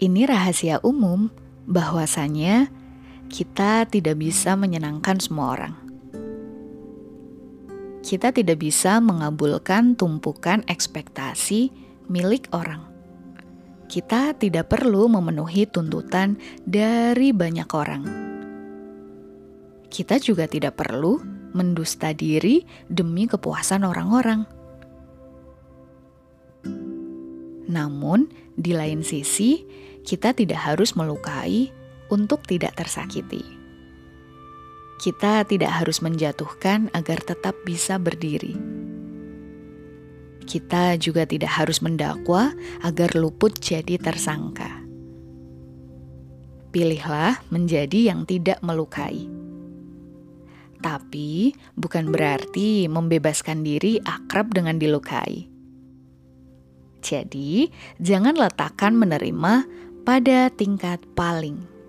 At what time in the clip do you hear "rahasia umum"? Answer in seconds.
0.24-1.28